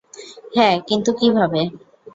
[0.55, 1.61] হ্যাঁ, কিন্তু কীভাবে?